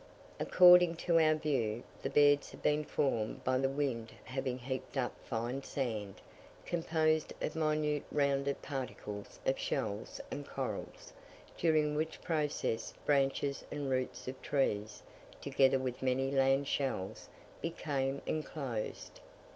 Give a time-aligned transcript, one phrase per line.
[0.39, 5.13] According to our view, the beds have been formed by the wind having heaped up
[5.25, 6.15] fine sand,
[6.65, 11.13] composed of minute rounded particles of shells and corals,
[11.55, 15.03] during which process branches and roots of trees,
[15.39, 17.29] together with many land shells,
[17.61, 19.19] became enclosed.